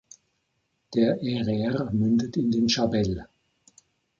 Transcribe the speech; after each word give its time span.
Der 0.95 1.21
Erer 1.21 1.91
mündet 1.91 2.35
in 2.35 2.49
den 2.49 2.67
Shabelle. 2.67 3.29